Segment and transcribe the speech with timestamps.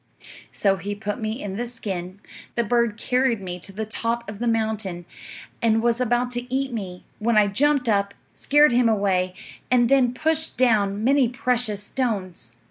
[0.51, 2.19] "'So he put me in the skin;
[2.55, 5.05] the bird carried me to the top of the mountain
[5.61, 9.35] and was about to eat me, when I jumped up, scared him away,
[9.69, 12.57] and then pushed down many precious stones.